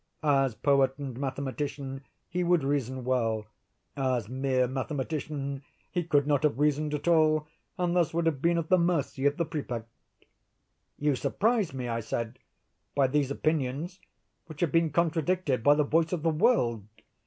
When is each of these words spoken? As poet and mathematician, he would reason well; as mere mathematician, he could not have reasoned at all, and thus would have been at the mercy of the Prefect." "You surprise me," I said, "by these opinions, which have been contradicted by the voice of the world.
As 0.23 0.55
poet 0.55 0.97
and 0.97 1.15
mathematician, 1.19 2.03
he 2.27 2.43
would 2.43 2.63
reason 2.63 3.03
well; 3.03 3.45
as 3.95 4.27
mere 4.27 4.67
mathematician, 4.67 5.61
he 5.91 6.03
could 6.03 6.25
not 6.25 6.41
have 6.41 6.57
reasoned 6.57 6.95
at 6.95 7.07
all, 7.07 7.45
and 7.77 7.95
thus 7.95 8.11
would 8.11 8.25
have 8.25 8.41
been 8.41 8.57
at 8.57 8.69
the 8.69 8.79
mercy 8.79 9.27
of 9.27 9.37
the 9.37 9.45
Prefect." 9.45 9.87
"You 10.97 11.15
surprise 11.15 11.71
me," 11.71 11.87
I 11.87 11.99
said, 11.99 12.39
"by 12.95 13.05
these 13.05 13.29
opinions, 13.29 13.99
which 14.47 14.61
have 14.61 14.71
been 14.71 14.89
contradicted 14.89 15.61
by 15.63 15.75
the 15.75 15.83
voice 15.83 16.11
of 16.11 16.23
the 16.23 16.31
world. 16.31 16.83